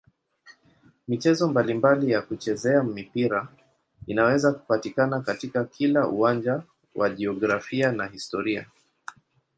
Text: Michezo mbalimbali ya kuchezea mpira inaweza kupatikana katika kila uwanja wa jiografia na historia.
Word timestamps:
Michezo 1.07 1.47
mbalimbali 1.47 2.11
ya 2.11 2.21
kuchezea 2.21 2.83
mpira 2.83 3.47
inaweza 4.07 4.51
kupatikana 4.53 5.21
katika 5.21 5.65
kila 5.65 6.07
uwanja 6.07 6.63
wa 6.95 7.09
jiografia 7.09 7.91
na 7.91 8.05
historia. 8.07 8.65